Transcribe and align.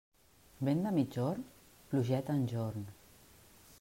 Vent 0.69 0.81
de 0.85 0.93
migjorn?, 0.95 1.45
plugeta 1.91 2.39
enjorn. 2.41 2.89